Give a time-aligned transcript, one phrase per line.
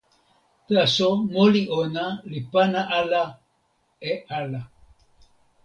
[0.67, 3.23] taso moli ona li pana ala
[4.11, 4.61] e ala.